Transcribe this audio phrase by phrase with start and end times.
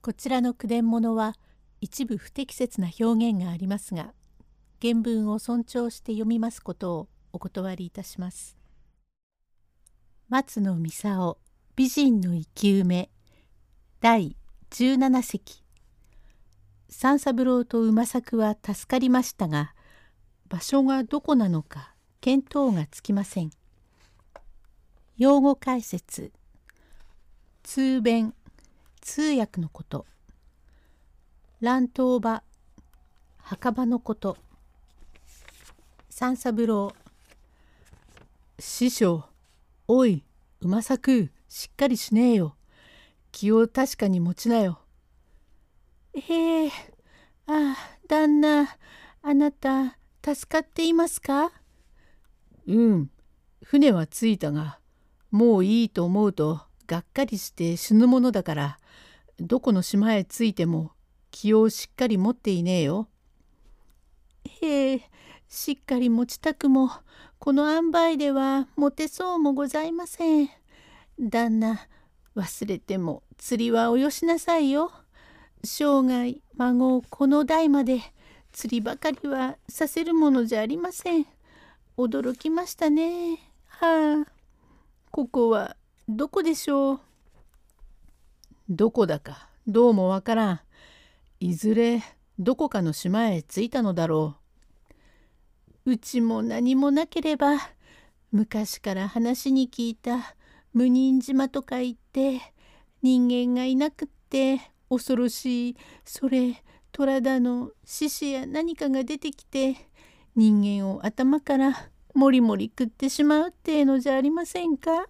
[0.00, 1.34] こちらの句伝物は
[1.80, 4.12] 一部不適切な表現がありますが
[4.80, 8.56] 原文を尊重して読みますことをお断りいたします。
[10.28, 11.36] 松野美沙
[11.74, 13.10] 美人の生き埋め
[14.00, 14.36] 第
[14.70, 15.64] 17席
[16.88, 19.74] 三三郎と馬作は助かりましたが
[20.48, 23.50] 場所がどこなのか見当がつきません。
[25.16, 26.32] 用語解説
[27.62, 28.34] 通弁
[29.10, 30.04] 通訳のこと。
[31.62, 32.42] 乱闘場。
[33.38, 34.36] 墓場のこと。
[36.10, 36.92] 三三郎。
[38.58, 39.24] 師匠。
[39.88, 40.22] おい。
[40.60, 41.32] 馬作。
[41.48, 42.54] しっかりしねえよ。
[43.32, 44.78] 気を確かに持ちなよ。
[46.12, 46.68] へえ。
[46.68, 46.72] あ
[47.46, 47.76] あ
[48.08, 48.76] 旦那。
[49.22, 49.96] あなた。
[50.22, 51.50] 助かっていますか？
[52.66, 53.10] うん。
[53.64, 54.78] 船は着いたが
[55.30, 58.78] もういいと思うとがっかりして死ぬものだから
[59.38, 60.92] どこの島へ着いても
[61.30, 63.08] 気をしっかり持っていねえよ。
[64.62, 65.02] へえ
[65.48, 66.90] しっかり持ちたくも
[67.38, 70.48] この塩梅では持てそうもございません。
[71.20, 71.78] 旦那
[72.34, 74.90] 忘れても釣りはおよしなさいよ。
[75.64, 78.00] 生涯孫この代まで
[78.52, 81.26] 釣りばかりはさせるものじゃありません。
[81.98, 83.38] 驚きましたね。
[83.66, 84.32] はあ。
[85.10, 85.76] ここは
[86.10, 87.00] どこでしょう？
[88.70, 90.60] どこだかどうもわからん。
[91.38, 92.02] いずれ
[92.38, 94.36] どこかの島へ着いたのだろ
[95.84, 95.92] う。
[95.92, 97.58] うちも何もなければ
[98.32, 100.34] 昔から話に聞いた
[100.72, 102.40] 無人島とか言って
[103.02, 109.76] 人間がいなくって恐ろしいそれ虎だの獅子や何かが出てきて
[110.34, 115.06] 人間を頭からもりもり食ってしまうってえのじゃありませんか？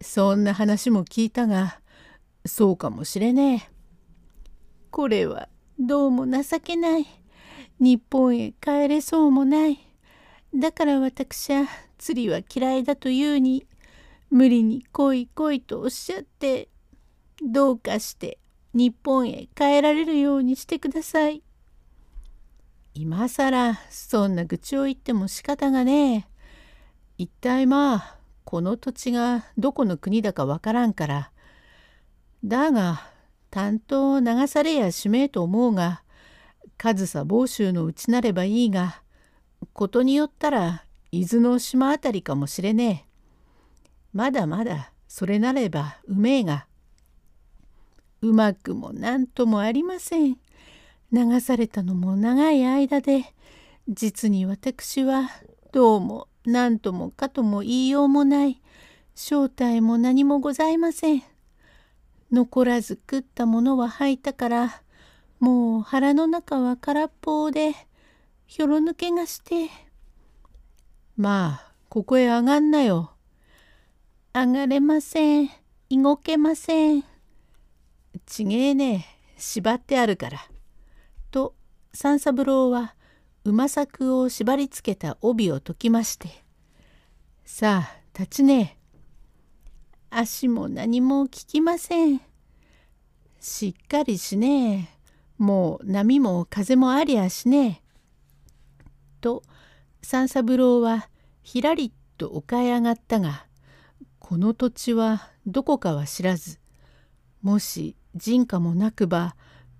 [0.00, 1.80] そんな話も聞いたが
[2.46, 3.78] そうかもしれねえ。
[4.90, 7.06] これはどうも情けない。
[7.80, 9.78] 日本へ帰れそうもない。
[10.54, 11.66] だから私は
[11.98, 13.66] 釣りは嫌いだというに
[14.30, 16.68] 無理に来い来いとおっしゃって
[17.44, 18.38] どうかして
[18.74, 21.42] 日本へ帰られるようにしてください。
[22.94, 26.24] 今更そんな愚痴を言っても仕方がねえ。
[27.18, 28.17] 一体まあ
[28.48, 31.32] この土地がどこの国だかわからんから。
[32.42, 33.02] だが
[33.50, 36.02] 担当流されやしめえと思うが
[36.78, 39.02] 上総房州のうちなればいいが
[39.74, 43.08] ことによったら伊豆の島あたりかもしれねえ。
[44.14, 46.66] まだまだそれなればうめえが。
[48.22, 50.38] うまくも何ともありません。
[51.12, 53.26] 流されたのも長い間で
[53.90, 55.28] 実に私は
[55.70, 58.62] どうも何ともかとも言いようもない
[59.14, 61.22] 正体も何もございません。
[62.32, 64.82] 残らず食ったものは吐いたから
[65.40, 67.74] もう腹の中は空っぽで
[68.46, 69.68] ひょろ抜けがして
[71.16, 73.12] まあここへ上がんなよ。
[74.32, 75.50] 上がれません
[75.90, 77.04] 動けません。
[78.24, 79.04] ちげえね
[79.36, 80.38] 縛ってあるから。
[81.30, 81.54] と
[81.92, 82.94] 三三郎は
[83.50, 86.28] 馬作を縛りつけた帯を解きまして
[87.44, 88.78] 「さあ立ちね
[90.10, 92.20] 足も何も聞きません。
[93.40, 94.98] しっかりしねえ。
[95.36, 97.82] もう波も風もありゃしねえ。
[99.20, 99.42] と
[100.02, 101.08] 三三郎は
[101.42, 103.46] ひらりと丘へ上がったが
[104.18, 106.58] この土地はどこかは知らず
[107.42, 109.36] もし人家もなくば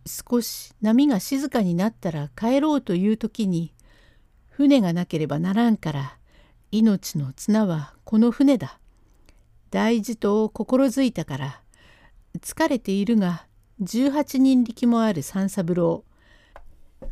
[0.08, 3.74] 少し波が静かになったら帰ろうという時に
[4.48, 6.18] 船がなければならんから
[6.72, 8.80] 命の綱はこの船だ。
[9.70, 11.60] 大事と心づいたから
[12.40, 13.46] 疲れているが
[13.82, 16.04] 18人力もある三三郎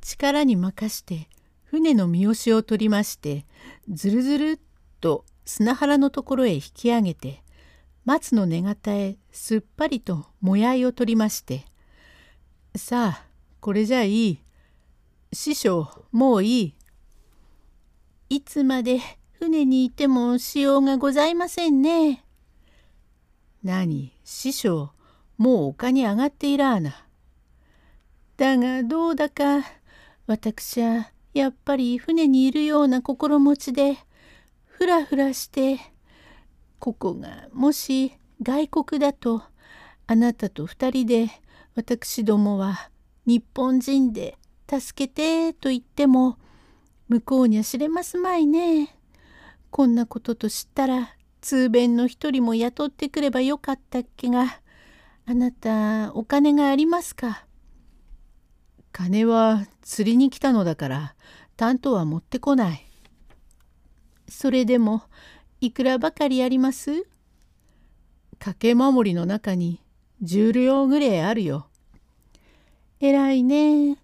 [0.01, 1.29] 力に任して
[1.65, 3.45] 船の三好を取りまして
[3.91, 4.61] ずるずるっ
[5.01, 7.43] と砂原のところへ引き上げて
[8.05, 11.67] 松の根型へすっぱりともやいを取りまして
[12.77, 13.27] 「さあ
[13.61, 14.39] これじゃいい
[15.33, 16.75] 師匠もういい」
[18.29, 19.01] いつまで
[19.39, 22.25] 船にいてもしようがございませんね。
[23.63, 24.13] 何？
[24.25, 24.91] 師匠
[25.39, 27.07] もう丘に上がっていらあな。
[28.37, 29.65] だがどうだか
[30.27, 33.97] 私はやっぱり船にいるような心持ちで
[34.65, 35.79] ふらふらして
[36.79, 38.13] ここがもし
[38.43, 39.43] 外国だと
[40.07, 41.31] あなたと二人で
[41.77, 42.91] 私どもは
[43.27, 46.39] 日本人で助けてと言っても
[47.09, 48.97] 向こうには知れますまいね。
[49.71, 54.59] こんなことと知ったら通弁の一人も雇ってくればよかったっけが
[55.27, 57.45] あなたお金がありますか？
[58.91, 61.15] 金は釣りに来たのだから
[61.59, 62.87] 担当は持ってこない。
[64.29, 65.03] それでも
[65.61, 67.07] いくらばかりあります？
[68.39, 69.83] 掛け守りの中に
[70.23, 71.69] 10両ぐらいあるよ。
[73.01, 73.99] えらいね。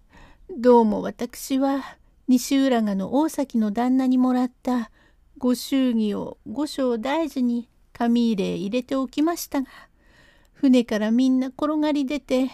[0.55, 4.91] どうも私は西浦賀の大崎の旦那にもらった
[5.39, 9.67] ご祝儀を五章大事に紙入れ入れておきましたが
[10.51, 12.49] 船からみんな転がり出て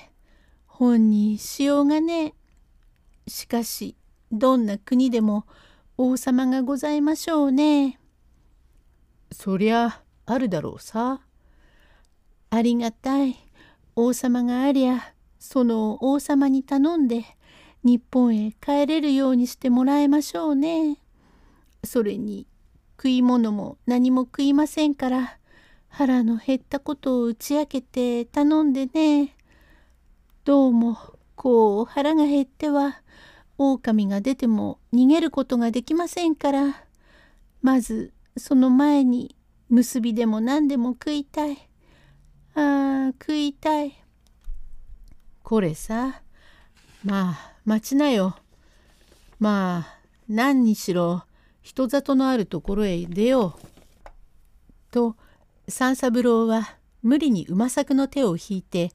[0.65, 2.33] 本にしようがねえ。
[3.29, 3.97] しかし
[4.31, 5.45] どんな国でも
[5.97, 7.99] 王様がございましょうね。
[9.33, 11.19] そりゃあるだろうさ。
[12.51, 13.48] ありがたい。
[14.01, 17.25] 王様がありゃその王様に頼んで
[17.83, 20.97] 日本へ帰れるようにしてもらいましょうね。
[21.83, 22.47] それに
[22.97, 25.37] 食い物も何も食いませんから
[25.87, 29.35] 腹の減ったことを打ち明けて頼んでね。
[30.45, 30.97] どうも
[31.35, 33.01] こう腹が減っては
[33.57, 36.85] 狼が出ても逃げることができませんから
[37.61, 39.35] まずその前に
[39.69, 41.68] 結びでも何でも食いたい。
[42.55, 43.95] ああ食いたい。
[45.43, 46.21] これさ
[47.03, 48.35] まあ待ちなよ。
[49.39, 51.23] まあ何にしろ
[51.61, 53.69] 人里のあるところへ出よう。
[54.91, 55.15] と
[55.67, 58.91] 三三郎は無理に馬作の手を引いて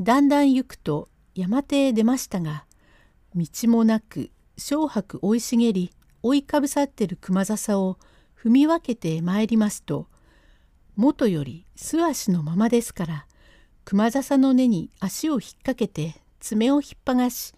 [0.00, 2.64] だんだん行くと山手へ出ましたが
[3.34, 5.90] 道もなく小白生い茂り
[6.22, 7.98] 追いかぶさってる熊笹を
[8.42, 10.06] 踏み分けて参りますと
[10.96, 13.26] 元より素足のままですから
[13.84, 17.52] 熊笹の根に足を引っ掛けて爪を引っ剥がし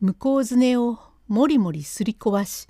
[0.00, 2.68] 向こうずねをもりもりすり壊し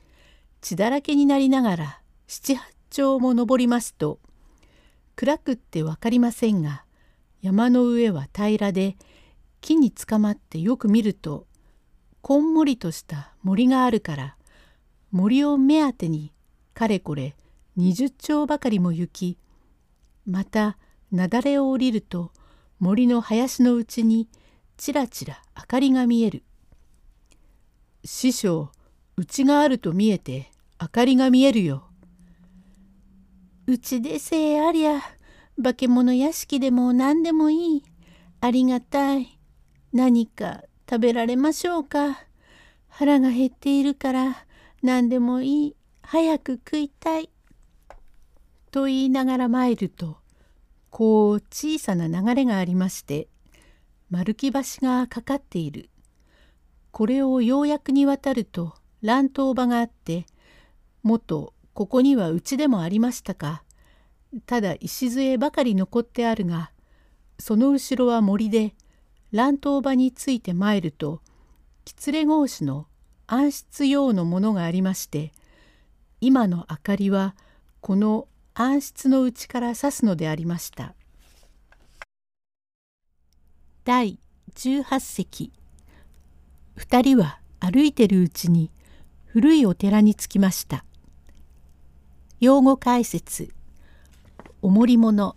[0.62, 4.20] 血だらけになりながら七八丁も登りますと
[5.16, 6.84] 暗くって分かりませんが
[7.42, 8.96] 山の上は平らで
[9.60, 11.46] 木につかまってよく見ると
[12.22, 14.36] こんもりとした森があるから
[15.12, 16.32] 森を目当てに
[16.72, 17.36] かれこれ
[17.78, 19.38] 20丁ばかりも行き
[20.30, 20.78] また
[21.10, 22.30] 雪崩を降りると
[22.78, 24.28] 森の林のうちに
[24.76, 26.44] ちらちら明かりが見える。
[28.04, 28.70] 師匠
[29.16, 31.82] うちがあると見えて明かりが見えるよ。
[33.66, 35.00] うちでせえありゃ
[35.62, 37.82] 化け物屋敷でも何でもいい。
[38.40, 39.36] ありがたい。
[39.92, 42.24] 何か食べられましょうか。
[42.88, 44.46] 腹が減っているから
[44.80, 45.76] 何でもいい。
[46.02, 47.30] 早く食いたい。
[48.70, 50.19] と言いながら参ると
[50.90, 53.28] こう小さな流れがありまして
[54.10, 55.90] 丸木橋がかかっている。
[56.90, 60.26] これをようやくに渡ると乱闘場があって
[61.02, 63.62] 元ここにはうちでもありましたか
[64.46, 66.70] ただ礎ばかり残ってあるが
[67.38, 68.74] その後ろは森で
[69.32, 71.22] 乱闘場について参ると
[71.84, 72.86] 狐格子の
[73.26, 75.32] 暗室用のものがありまして
[76.20, 77.34] 今の明かりは
[77.80, 78.28] この
[78.62, 80.94] 暗室の内から差すのでありました。
[83.86, 84.18] 第
[84.54, 85.50] 18席。
[86.76, 88.70] 2人は歩いてるうちに
[89.24, 90.84] 古いお寺に着きました。
[92.38, 93.48] 用語解説。
[94.60, 95.36] おもり物。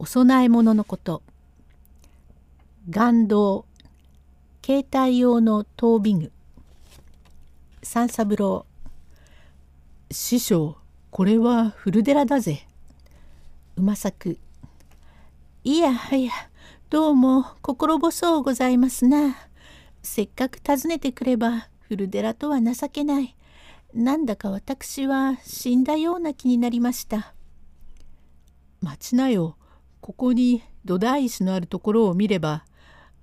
[0.00, 1.22] お供え物のこと。
[2.92, 3.66] 岩洞
[4.64, 6.32] 携帯用の灯美具
[7.84, 8.66] 三三郎。
[10.10, 10.76] 師匠。
[11.10, 12.66] これは古寺だぜ
[13.76, 14.38] 馬作
[15.64, 16.30] いやはや
[16.90, 19.36] どうも心細うございますな
[20.02, 23.36] せっかく訪ねてくれば古寺とは情けない
[23.94, 27.32] なんだか私は死んだような気になりました。
[28.82, 29.56] 待ちなよ。
[30.00, 32.64] ここに土台石のあるところを見れば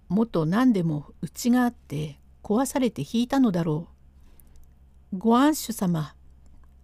[0.09, 3.87] もと何でも内があって壊されて引いたのだろ
[5.13, 5.17] う。
[5.17, 6.15] ご安主様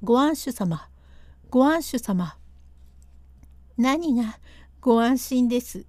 [0.04, 0.89] ご安主様
[1.52, 2.38] ご安主様
[3.76, 4.38] 何が
[4.80, 5.88] ご安心です？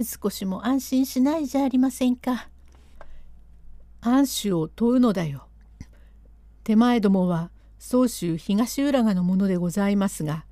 [0.00, 2.48] 少しも安心しないじゃありませんか。
[4.00, 5.48] 安守を問うのだよ。
[6.62, 10.44] 手前どもは宗州東浦賀のものでございますが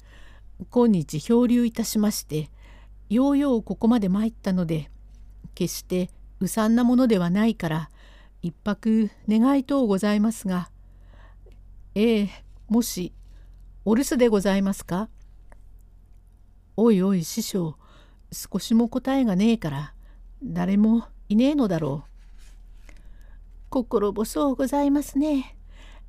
[0.71, 2.50] 今日漂流いたしまして
[3.09, 4.90] ようようここまで参ったので
[5.54, 7.90] 決してうさんなものではないから
[8.42, 10.71] 一泊願いとうございますが
[11.95, 12.30] ええ
[12.69, 13.12] もし
[13.87, 15.08] お留守でございますか？
[16.76, 17.76] おいおい師匠
[18.30, 19.94] 少しも答えがねえから
[20.44, 22.92] 誰もいねえのだろう。
[23.70, 25.56] 心細うございますね。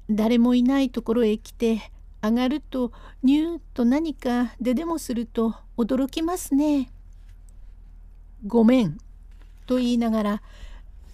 [0.10, 1.80] 誰もいないところへ来て
[2.22, 2.92] 上がると
[3.24, 6.92] ニューと何か出でもすると驚きますね。
[8.46, 8.98] ごめん」
[9.66, 10.42] と言いながら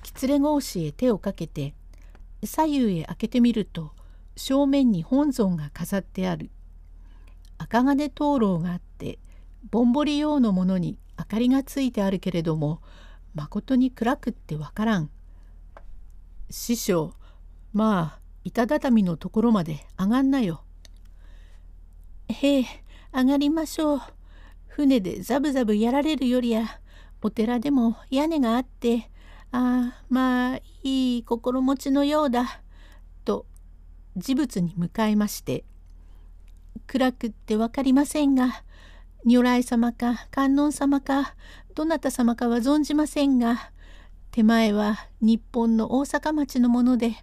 [0.01, 1.75] 狐格子へ手をかけて
[2.43, 3.91] 左右へ開けてみると
[4.37, 6.51] 正面に本尊が飾ってある
[7.57, 9.19] 赤金灯籠があって
[9.71, 12.81] ぼんぼり用のものに明かりがついてあるけれども
[13.33, 15.09] まことに暗くってわからん。
[16.49, 17.13] 師匠
[17.73, 20.63] まあ板畳のところまで上がんなよ。
[22.29, 22.65] へえ
[23.13, 24.01] 上がりましょう。
[24.67, 26.79] 船でザブザブやられるよりや
[27.21, 29.09] お寺でも屋根があって
[29.51, 32.61] ああまあいい心持ちのようだ。
[34.17, 35.63] 事物に向かいまして
[36.87, 38.63] 暗くって分かりませんが
[39.25, 41.35] 如来様か観音様か
[41.75, 43.71] どなた様かは存じませんが
[44.31, 47.13] 手前は日本の大阪町のもので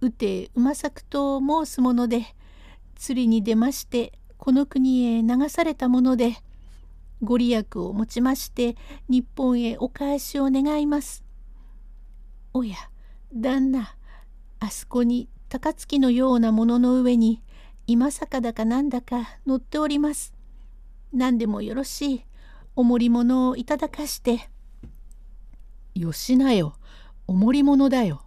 [0.00, 2.34] 宇手馬作と申すもので
[2.94, 6.36] 釣りに出ましてこの国へ流されたもので
[7.22, 8.76] ご利益をもちまして
[9.08, 11.24] 日本へお返しを願います。
[12.52, 12.76] おや
[13.34, 13.94] 旦那
[14.60, 17.42] あそこに高槻のようなものの上に
[17.86, 20.34] 今坂だかなんだか乗っております。
[21.12, 22.24] 何でもよろしい
[22.76, 24.50] おもり物をいただかして。
[25.94, 26.76] よしなよ
[27.26, 28.22] おもり物だよ。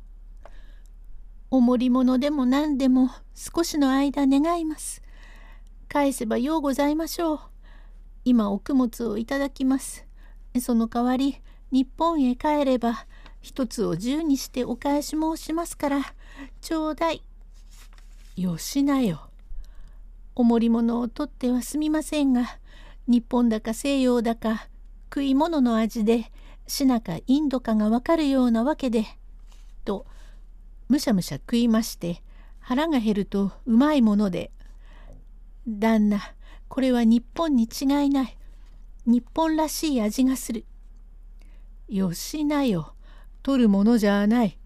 [1.52, 5.04] おもり物でも何でも少しの間願います。
[5.88, 7.40] 返せばようございましょう。
[8.26, 10.08] 今お供物をいただきます。
[10.60, 11.40] その代わり
[11.72, 13.06] 日本へ帰れば
[13.42, 16.02] 一つを十にしてお返し申しますから
[16.62, 17.24] ちょうだい。
[18.38, 19.30] よしなよ。
[20.36, 22.58] おもり物を取ってはすみませんが
[23.08, 24.68] 日本だか西洋だか
[25.06, 26.32] 食い物の味で
[26.68, 29.06] シナかインドかがわかるようなわけで」
[29.84, 30.06] と
[30.88, 32.24] むしゃむしゃ食いまして
[32.60, 34.52] 腹が減るとうまいもので
[35.68, 36.22] 「旦那
[36.70, 38.38] これは日本に違いない
[39.06, 40.66] 日本らしい味がする」
[41.90, 42.96] 「よしなよ
[43.44, 44.58] 取るものじゃない」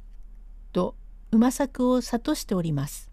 [0.73, 0.95] と
[1.31, 3.09] 馬作を諭しております。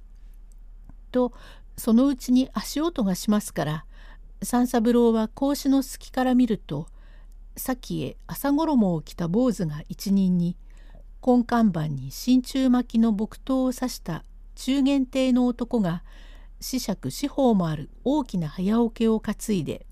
[1.11, 1.33] と
[1.77, 3.85] そのうちに足音がしますから
[4.43, 6.87] 三三郎は格子の隙から見ると
[7.57, 10.57] 先へ朝衣を着た坊主が一人に
[11.25, 16.03] 根看板に真鍮巻きの木刀を刺した中元亭の男が
[16.61, 19.87] 四尺四方もある大きな早桶を担いで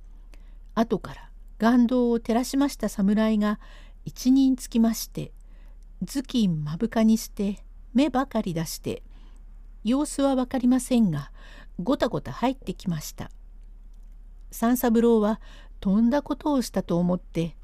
[0.74, 3.60] 後から岩洞を照らしました侍が
[4.04, 5.32] 一人つきまして
[6.04, 9.02] 頭巾目深にして目ばかり出して
[9.84, 11.30] 様子は分かりませんが
[11.78, 13.30] ごたごた入ってきました。
[14.50, 15.40] 三三郎は
[15.80, 17.56] とんだことをしたと思って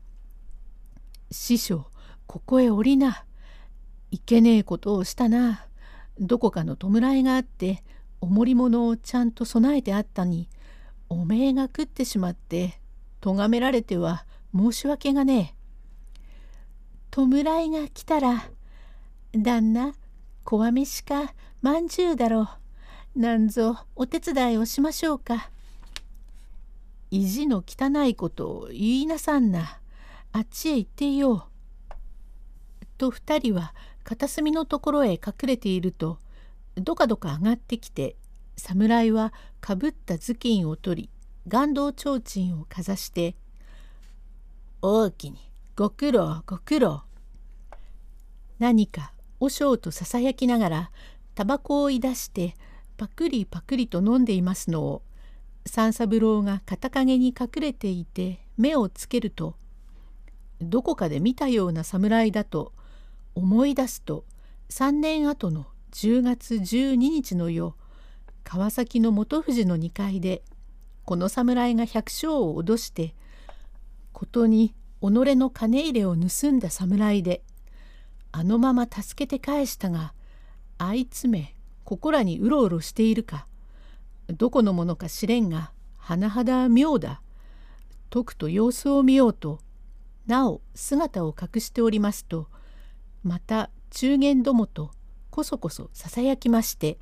[1.30, 1.86] 「師匠
[2.26, 3.24] ここへ降りな。
[4.10, 5.66] いけねえことをしたな。
[6.18, 7.82] どこかの弔いがあって
[8.20, 10.48] おもり物をちゃんと備えてあったに
[11.08, 12.80] おめえが食ってしまって
[13.20, 14.24] 咎められては
[14.54, 15.55] 申し訳がねえ。
[17.16, 18.44] 弔いが来たら
[19.32, 19.94] 旦那
[20.44, 21.32] 小わ飯か
[21.62, 22.46] まんじゅうだろ
[23.14, 23.18] う。
[23.18, 25.48] なんぞお手伝いをしましょうか。
[27.10, 29.80] 意地の汚いことを言いなさんな。
[30.32, 31.42] あっちへ行っていよう。
[32.98, 33.72] と二人は
[34.04, 36.18] 片隅のところへ隠れていると
[36.74, 38.16] どかどか上がってきて
[38.58, 39.32] 侍は
[39.62, 41.10] かぶった頭巾を取り
[41.50, 43.36] 岩洞提灯をかざして
[44.82, 45.38] 「大きに
[45.78, 47.02] ご苦労ご苦労」
[48.58, 50.90] 何か和尚とささやきながら
[51.34, 52.56] タバコをい出して
[52.96, 55.02] パクリパクリと飲んでいますのを
[55.66, 59.54] 三三郎が肩陰に隠れていて目をつけると
[60.62, 62.72] どこかで見たような侍だと
[63.34, 64.24] 思い出すと
[64.70, 67.74] 3年後の10月12日の夜
[68.44, 70.42] 川崎の元富士の2階で
[71.04, 73.14] この侍が百姓を脅して
[74.14, 77.42] ことに己の金入れを盗んだ侍で
[78.32, 80.12] あのまま助けて返したが
[80.78, 83.46] あいつめここらにうろうろしているか
[84.28, 87.20] どこのものか知れんが甚だ妙だ。
[88.10, 89.60] とくと様子を見ようと
[90.26, 92.48] なお姿を隠しておりますと
[93.22, 94.90] また中間どもと
[95.30, 96.98] こそこそささやきまして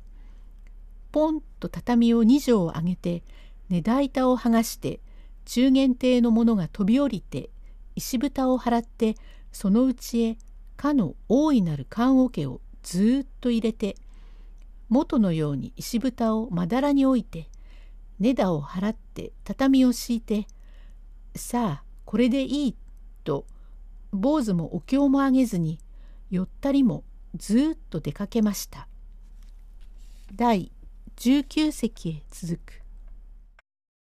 [1.11, 3.23] ポンと畳を2畳上げて
[3.69, 4.99] 根田板を剥がして
[5.45, 7.49] 中間亭の者が飛び降りて
[7.95, 9.15] 石蓋を払って
[9.51, 10.37] そのうちへ
[10.77, 13.95] かの大いなる棺桶をずっと入れて
[14.89, 17.49] 元のように石蓋をまだらに置いて
[18.19, 20.47] 根田を払って畳を敷いて
[21.35, 22.75] さあこれでいい
[23.23, 23.45] と
[24.11, 25.79] 坊主もお経もあげずに
[26.29, 27.03] よったりも
[27.35, 28.87] ずっと出かけました。
[30.33, 30.71] 第
[31.17, 32.84] 19席へ続く